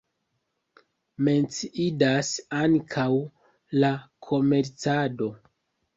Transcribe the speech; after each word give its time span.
Menciindas 1.27 2.31
ankaŭ 2.61 3.07
la 3.85 3.95
komercado. 4.31 5.29